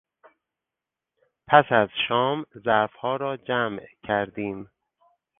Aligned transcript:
پس 1.47 1.65
از 1.71 1.89
شام 2.07 2.45
ظرفها 2.65 3.15
را 3.15 3.37
جمع 3.37 3.81
کردیم. 4.03 4.69